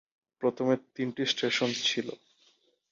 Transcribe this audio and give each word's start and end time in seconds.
প্রথমে 0.41 0.73
তিনটি 0.95 1.23
স্টেশন 1.25 1.69
ছিল। 1.83 2.07